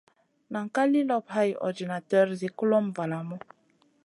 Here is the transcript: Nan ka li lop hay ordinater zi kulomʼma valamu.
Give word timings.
Nan 0.51 0.65
ka 0.75 0.83
li 0.91 1.01
lop 1.09 1.25
hay 1.35 1.49
ordinater 1.67 2.27
zi 2.39 2.47
kulomʼma 2.57 2.95
valamu. 2.97 3.37